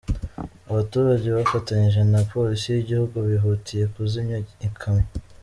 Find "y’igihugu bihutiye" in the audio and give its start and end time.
2.69-3.83